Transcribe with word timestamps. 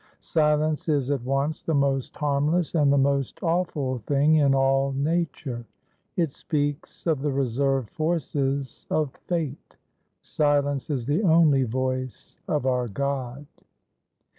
Silence 0.23 0.89
is 0.89 1.11
at 1.11 1.21
once 1.23 1.61
the 1.61 1.75
most 1.75 2.17
harmless 2.17 2.73
and 2.73 2.91
the 2.91 2.97
most 2.97 3.37
awful 3.43 3.99
thing 3.99 4.33
in 4.33 4.55
all 4.55 4.91
nature. 4.93 5.63
It 6.17 6.31
speaks 6.33 7.05
of 7.05 7.21
the 7.21 7.31
Reserved 7.31 7.91
Forces 7.91 8.87
of 8.89 9.13
Fate. 9.27 9.75
Silence 10.23 10.89
is 10.89 11.05
the 11.05 11.21
only 11.21 11.65
Voice 11.65 12.39
of 12.47 12.65
our 12.65 12.87
God. 12.87 13.45